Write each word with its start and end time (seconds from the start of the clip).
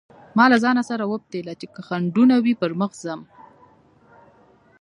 ما 0.37 0.45
له 0.51 0.57
ځانه 0.63 0.83
سره 0.89 1.03
وپتېيله 1.13 1.53
چې 1.59 1.67
که 1.73 1.79
خنډونه 1.87 2.35
وي 2.43 2.53
پر 2.61 2.71
مخ 2.81 2.91
ځم. 3.03 3.21